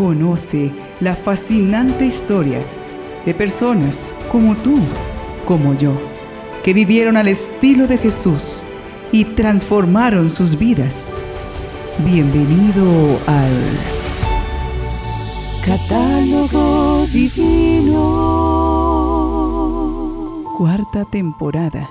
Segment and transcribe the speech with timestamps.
[0.00, 2.64] Conoce la fascinante historia
[3.26, 4.78] de personas como tú,
[5.44, 5.92] como yo,
[6.64, 8.64] que vivieron al estilo de Jesús
[9.12, 11.20] y transformaron sus vidas.
[11.98, 13.52] Bienvenido al
[15.66, 17.98] Catálogo Divino.
[20.56, 21.90] Cuarta temporada.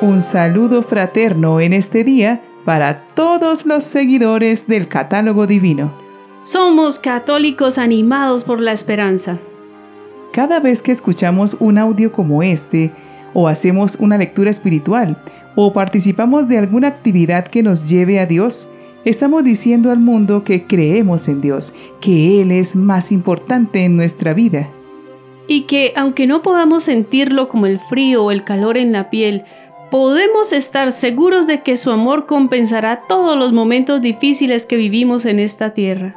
[0.00, 5.92] Un saludo fraterno en este día para todos los seguidores del Catálogo Divino.
[6.42, 9.40] Somos católicos animados por la esperanza.
[10.32, 12.92] Cada vez que escuchamos un audio como este,
[13.34, 15.20] o hacemos una lectura espiritual,
[15.56, 18.70] o participamos de alguna actividad que nos lleve a Dios,
[19.04, 24.32] estamos diciendo al mundo que creemos en Dios, que Él es más importante en nuestra
[24.32, 24.70] vida.
[25.48, 29.44] Y que aunque no podamos sentirlo como el frío o el calor en la piel,
[29.90, 35.38] podemos estar seguros de que su amor compensará todos los momentos difíciles que vivimos en
[35.38, 36.16] esta tierra.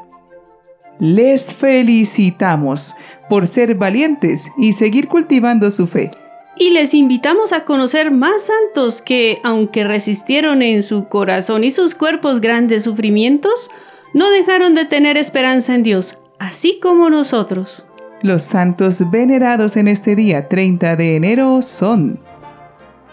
[0.99, 2.95] Les felicitamos
[3.29, 6.11] por ser valientes y seguir cultivando su fe.
[6.57, 11.95] Y les invitamos a conocer más santos que, aunque resistieron en su corazón y sus
[11.95, 13.71] cuerpos grandes sufrimientos,
[14.13, 17.85] no dejaron de tener esperanza en Dios, así como nosotros.
[18.21, 22.19] Los santos venerados en este día 30 de enero son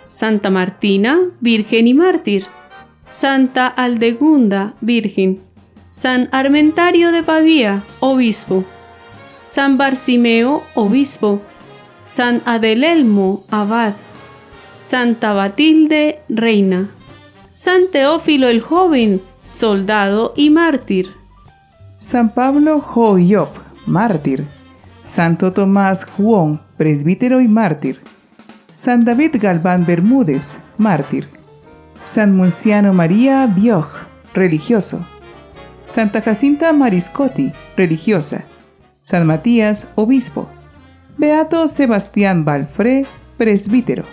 [0.09, 2.47] Santa Martina, Virgen y Mártir,
[3.07, 5.43] Santa Aldegunda, Virgen,
[5.91, 8.65] San Armentario de Pavía, Obispo,
[9.45, 11.43] San Barcimeo, Obispo,
[12.05, 13.97] San Adelelmo, Abad,
[14.79, 16.89] Santa Batilde, Reina,
[17.53, 21.11] San Teófilo el Joven, Soldado y Mártir,
[21.97, 23.51] San Pablo Joyop,
[23.85, 24.47] Mártir,
[25.03, 28.01] Santo Tomás Juan, Presbítero y Mártir,
[28.71, 31.27] San David Galván Bermúdez, mártir.
[32.03, 33.87] San Munciano María Bioj,
[34.35, 35.07] religioso.
[35.85, 38.45] Santa Jacinta Mariscotti, religiosa.
[39.01, 40.51] San Matías, obispo.
[41.17, 43.07] Beato Sebastián Balfré,
[43.39, 44.05] presbítero.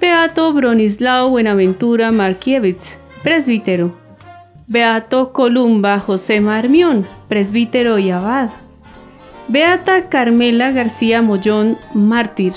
[0.00, 3.96] Beato Bronislao Buenaventura Markiewicz, presbítero.
[4.66, 8.50] Beato Columba José Marmión, presbítero y abad.
[9.46, 12.54] Beata Carmela García Mollón, mártir.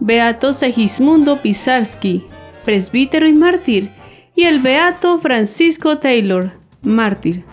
[0.00, 2.26] Beato Segismundo Pisarski,
[2.64, 3.92] presbítero y mártir,
[4.34, 6.52] y el Beato Francisco Taylor,
[6.82, 7.44] mártir.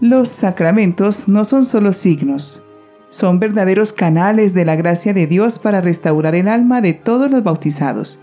[0.00, 2.66] Los sacramentos no son solo signos,
[3.08, 7.42] son verdaderos canales de la gracia de Dios para restaurar el alma de todos los
[7.42, 8.22] bautizados.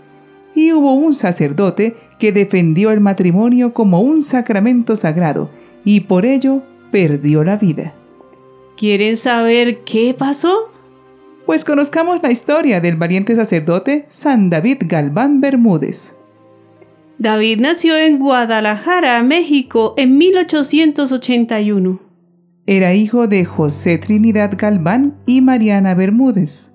[0.54, 5.50] Y hubo un sacerdote que defendió el matrimonio como un sacramento sagrado
[5.84, 7.94] y por ello perdió la vida.
[8.76, 10.70] ¿Quieren saber qué pasó?
[11.48, 16.14] Pues conozcamos la historia del valiente sacerdote San David Galván Bermúdez.
[17.16, 22.00] David nació en Guadalajara, México, en 1881.
[22.66, 26.74] Era hijo de José Trinidad Galván y Mariana Bermúdez.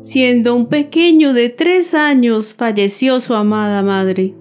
[0.00, 4.36] Siendo un pequeño de tres años, falleció su amada madre.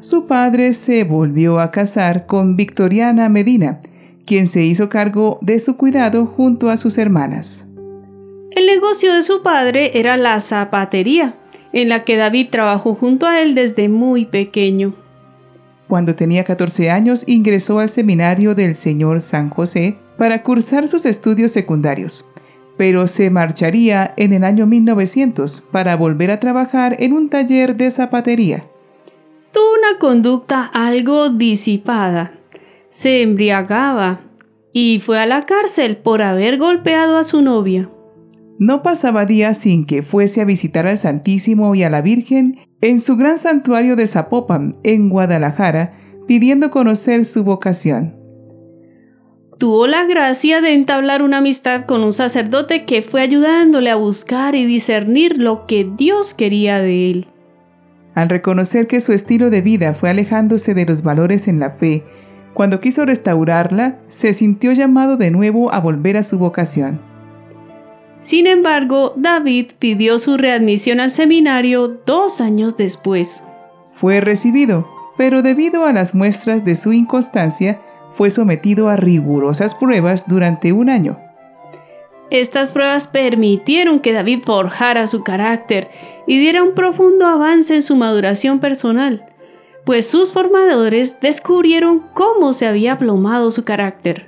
[0.00, 3.80] Su padre se volvió a casar con Victoriana Medina,
[4.26, 7.67] quien se hizo cargo de su cuidado junto a sus hermanas.
[8.50, 11.36] El negocio de su padre era la zapatería,
[11.72, 14.94] en la que David trabajó junto a él desde muy pequeño.
[15.86, 21.52] Cuando tenía 14 años ingresó al seminario del Señor San José para cursar sus estudios
[21.52, 22.28] secundarios,
[22.76, 27.90] pero se marcharía en el año 1900 para volver a trabajar en un taller de
[27.90, 28.66] zapatería.
[29.52, 32.32] Tuvo una conducta algo disipada.
[32.90, 34.20] Se embriagaba
[34.72, 37.88] y fue a la cárcel por haber golpeado a su novia.
[38.58, 43.00] No pasaba día sin que fuese a visitar al Santísimo y a la Virgen en
[43.00, 45.94] su gran santuario de Zapopan, en Guadalajara,
[46.26, 48.16] pidiendo conocer su vocación.
[49.58, 54.54] Tuvo la gracia de entablar una amistad con un sacerdote que fue ayudándole a buscar
[54.54, 57.28] y discernir lo que Dios quería de él.
[58.14, 62.04] Al reconocer que su estilo de vida fue alejándose de los valores en la fe,
[62.54, 67.07] cuando quiso restaurarla, se sintió llamado de nuevo a volver a su vocación.
[68.20, 73.44] Sin embargo, David pidió su readmisión al seminario dos años después.
[73.92, 77.80] Fue recibido, pero debido a las muestras de su inconstancia,
[78.12, 81.18] fue sometido a rigurosas pruebas durante un año.
[82.30, 85.88] Estas pruebas permitieron que David forjara su carácter
[86.26, 89.24] y diera un profundo avance en su maduración personal,
[89.84, 94.27] pues sus formadores descubrieron cómo se había aplomado su carácter.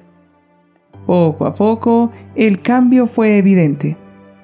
[1.11, 3.97] Poco a poco, el cambio fue evidente.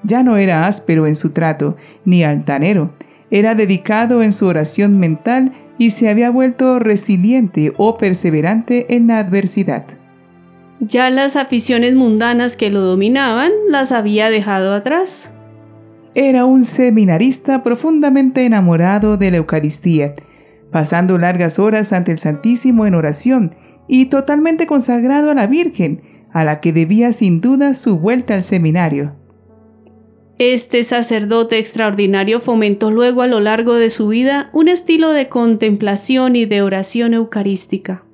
[0.02, 2.90] Ya no era áspero en su trato, ni altanero,
[3.30, 9.20] era dedicado en su oración mental y se había vuelto resiliente o perseverante en la
[9.20, 9.86] adversidad.
[10.80, 15.32] Ya las aficiones mundanas que lo dominaban las había dejado atrás.
[16.16, 20.14] Era un seminarista profundamente enamorado de la Eucaristía,
[20.72, 23.52] pasando largas horas ante el Santísimo en oración
[23.86, 28.44] y totalmente consagrado a la Virgen, a la que debía sin duda su vuelta al
[28.44, 29.14] seminario.
[30.38, 36.36] Este sacerdote extraordinario fomentó luego a lo largo de su vida un estilo de contemplación
[36.36, 38.04] y de oración eucarística.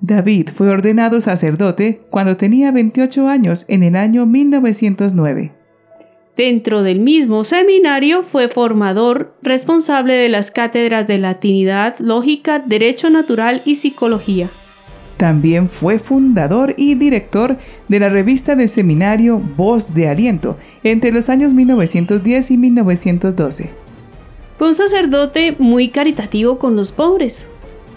[0.00, 5.52] David fue ordenado sacerdote cuando tenía 28 años en el año 1909.
[6.38, 13.60] Dentro del mismo seminario fue formador responsable de las cátedras de Latinidad, Lógica, Derecho Natural
[13.66, 14.48] y Psicología.
[15.20, 17.58] También fue fundador y director
[17.88, 23.70] de la revista de seminario Voz de Aliento entre los años 1910 y 1912.
[24.56, 27.48] Fue un sacerdote muy caritativo con los pobres.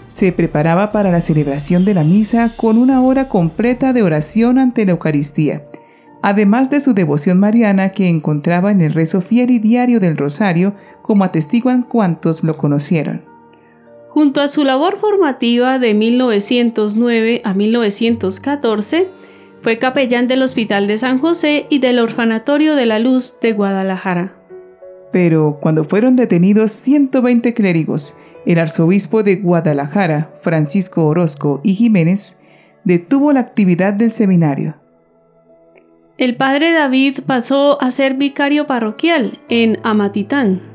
[0.06, 4.84] Se preparaba para la celebración de la misa con una hora completa de oración ante
[4.84, 5.64] la Eucaristía,
[6.20, 10.74] además de su devoción mariana que encontraba en el rezo fiel y diario del rosario,
[11.00, 13.33] como atestiguan cuantos lo conocieron.
[14.14, 19.08] Junto a su labor formativa de 1909 a 1914,
[19.60, 24.36] fue capellán del Hospital de San José y del Orfanatorio de la Luz de Guadalajara.
[25.10, 28.16] Pero cuando fueron detenidos 120 clérigos,
[28.46, 32.40] el arzobispo de Guadalajara, Francisco Orozco y Jiménez,
[32.84, 34.76] detuvo la actividad del seminario.
[36.18, 40.73] El padre David pasó a ser vicario parroquial en Amatitán,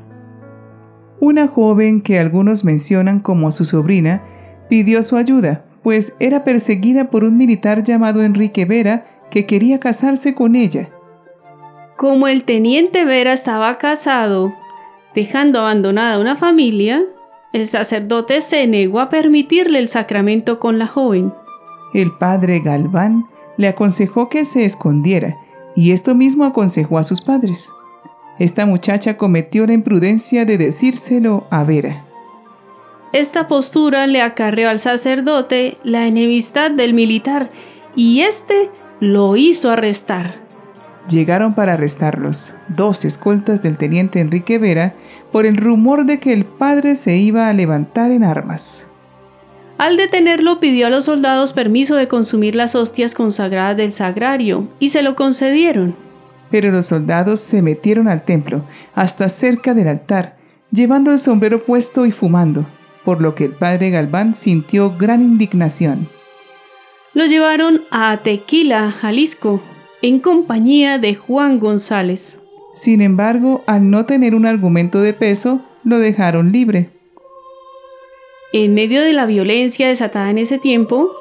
[1.20, 4.22] una joven que algunos mencionan como su sobrina
[4.68, 10.34] pidió su ayuda, pues era perseguida por un militar llamado Enrique Vera que quería casarse
[10.34, 10.90] con ella.
[11.96, 14.52] Como el teniente Vera estaba casado,
[15.14, 17.02] dejando abandonada una familia,
[17.52, 21.34] el sacerdote se negó a permitirle el sacramento con la joven.
[21.92, 23.26] El padre Galván
[23.56, 25.36] le aconsejó que se escondiera,
[25.76, 27.70] y esto mismo aconsejó a sus padres.
[28.40, 32.06] Esta muchacha cometió la imprudencia de decírselo a Vera.
[33.12, 37.50] Esta postura le acarreó al sacerdote la enemistad del militar
[37.94, 40.40] y éste lo hizo arrestar.
[41.06, 44.94] Llegaron para arrestarlos, dos escoltas del teniente Enrique Vera,
[45.32, 48.86] por el rumor de que el padre se iba a levantar en armas.
[49.76, 54.90] Al detenerlo pidió a los soldados permiso de consumir las hostias consagradas del sagrario, y
[54.90, 56.09] se lo concedieron.
[56.50, 58.64] Pero los soldados se metieron al templo,
[58.94, 60.36] hasta cerca del altar,
[60.70, 62.66] llevando el sombrero puesto y fumando,
[63.04, 66.08] por lo que el padre Galván sintió gran indignación.
[67.12, 69.60] Lo llevaron a Tequila, Jalisco,
[70.02, 72.40] en compañía de Juan González.
[72.72, 76.90] Sin embargo, al no tener un argumento de peso, lo dejaron libre.
[78.52, 81.12] En medio de la violencia desatada en ese tiempo,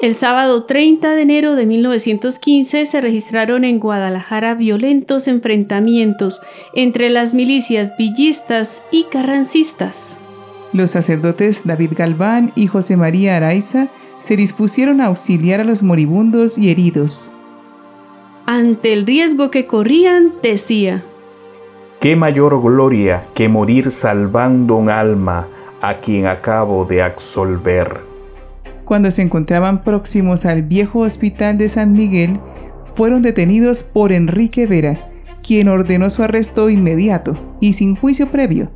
[0.00, 6.40] el sábado 30 de enero de 1915 se registraron en Guadalajara violentos enfrentamientos
[6.74, 10.18] entre las milicias villistas y carrancistas.
[10.72, 13.88] Los sacerdotes David Galván y José María Araiza
[14.18, 17.32] se dispusieron a auxiliar a los moribundos y heridos.
[18.44, 21.04] Ante el riesgo que corrían, decía,
[22.00, 25.48] ¿Qué mayor gloria que morir salvando un alma
[25.80, 28.15] a quien acabo de absolver?
[28.86, 32.40] Cuando se encontraban próximos al viejo hospital de San Miguel,
[32.94, 35.10] fueron detenidos por Enrique Vera,
[35.42, 38.70] quien ordenó su arresto inmediato y sin juicio previo.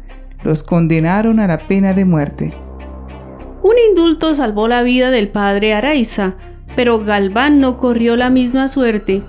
[0.44, 2.52] Los condenaron a la pena de muerte.
[3.62, 6.34] Un indulto salvó la vida del padre Araiza,
[6.76, 9.22] pero Galván no corrió la misma suerte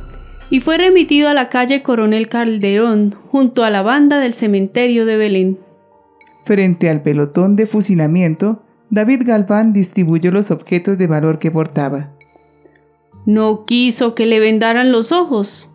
[0.50, 5.18] y fue remitido a la calle Coronel Calderón junto a la banda del cementerio de
[5.18, 5.60] Belén.
[6.44, 12.10] Frente al pelotón de fusilamiento, David Galván distribuyó los objetos de valor que portaba.
[13.26, 15.72] No quiso que le vendaran los ojos,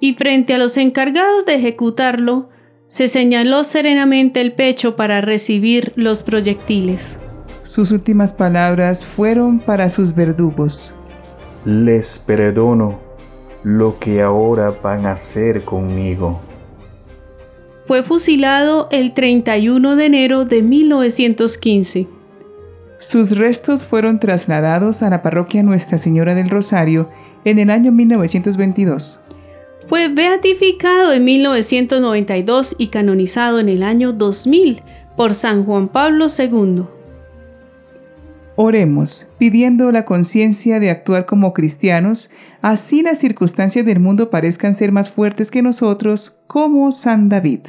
[0.00, 2.48] y frente a los encargados de ejecutarlo,
[2.88, 7.18] se señaló serenamente el pecho para recibir los proyectiles.
[7.64, 10.94] Sus últimas palabras fueron para sus verdugos.
[11.66, 12.98] Les perdono
[13.64, 16.40] lo que ahora van a hacer conmigo.
[17.84, 22.15] Fue fusilado el 31 de enero de 1915.
[22.98, 27.10] Sus restos fueron trasladados a la parroquia Nuestra Señora del Rosario
[27.44, 29.20] en el año 1922.
[29.88, 34.82] Fue beatificado en 1992 y canonizado en el año 2000
[35.16, 36.84] por San Juan Pablo II.
[38.56, 42.30] Oremos, pidiendo la conciencia de actuar como cristianos,
[42.62, 47.60] así las circunstancias del mundo parezcan ser más fuertes que nosotros, como San David.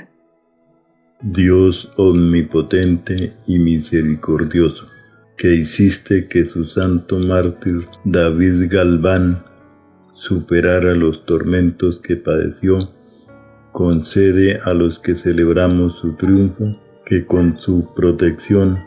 [1.22, 4.86] Dios omnipotente y misericordioso,
[5.38, 9.44] que hiciste que su santo mártir David Galván
[10.15, 12.89] superara los tormentos que padeció,
[13.72, 16.75] concede a los que celebramos su triunfo
[17.06, 18.79] que con su protección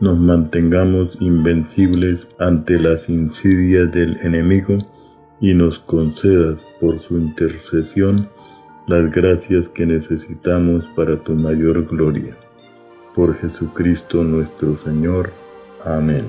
[0.00, 4.78] nos mantengamos invencibles ante las insidias del enemigo
[5.42, 8.26] y nos concedas por su intercesión
[8.86, 12.34] las gracias que necesitamos para tu mayor gloria.
[13.14, 15.30] Por Jesucristo nuestro Señor.
[15.84, 16.24] Amén.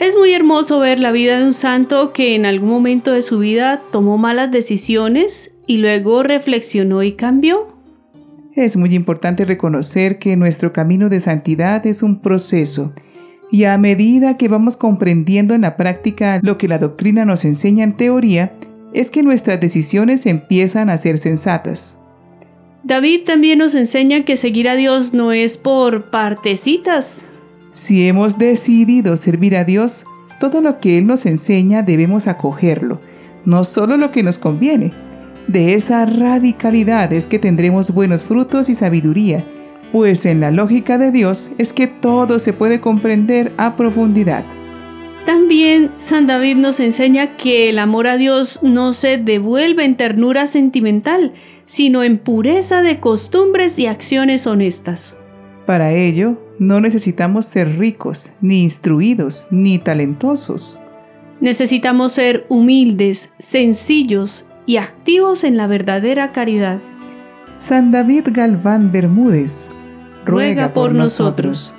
[0.00, 3.38] Es muy hermoso ver la vida de un santo que en algún momento de su
[3.38, 7.68] vida tomó malas decisiones y luego reflexionó y cambió.
[8.54, 12.92] Es muy importante reconocer que nuestro camino de santidad es un proceso
[13.52, 17.84] y a medida que vamos comprendiendo en la práctica lo que la doctrina nos enseña
[17.84, 18.54] en teoría,
[18.94, 21.98] es que nuestras decisiones empiezan a ser sensatas.
[22.82, 27.24] David también nos enseña que seguir a Dios no es por partecitas.
[27.72, 30.04] Si hemos decidido servir a Dios,
[30.38, 33.00] todo lo que Él nos enseña debemos acogerlo,
[33.46, 34.92] no solo lo que nos conviene.
[35.48, 39.44] De esa radicalidad es que tendremos buenos frutos y sabiduría,
[39.90, 44.44] pues en la lógica de Dios es que todo se puede comprender a profundidad.
[45.24, 50.46] También San David nos enseña que el amor a Dios no se devuelve en ternura
[50.46, 51.32] sentimental,
[51.64, 55.16] sino en pureza de costumbres y acciones honestas.
[55.72, 60.78] Para ello, no necesitamos ser ricos, ni instruidos, ni talentosos.
[61.40, 66.78] Necesitamos ser humildes, sencillos y activos en la verdadera caridad.
[67.56, 69.70] San David Galván Bermúdez
[70.26, 71.74] ruega por nosotros.